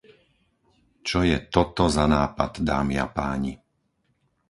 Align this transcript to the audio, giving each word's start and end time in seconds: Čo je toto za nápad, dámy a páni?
Čo 1.07 1.19
je 1.29 1.37
toto 1.55 1.85
za 1.97 2.05
nápad, 2.15 2.51
dámy 2.69 2.95
a 2.97 3.05
páni? 3.17 3.53